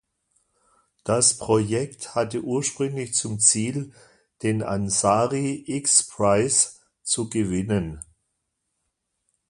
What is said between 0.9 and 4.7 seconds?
Das Projekt hatte ursprünglich zum Ziel, den